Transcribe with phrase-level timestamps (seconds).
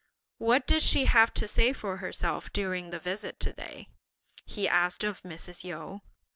[0.39, 3.89] "What did she have to say for herself during this visit to day?"
[4.47, 5.63] he asked of Mrs.
[5.63, 6.01] Yu.